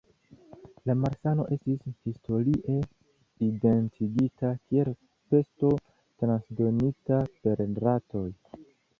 [0.89, 2.77] La malsano estis historie
[3.47, 4.89] identigita kiel
[5.33, 5.69] pesto
[6.23, 8.25] transdonita per ratoj.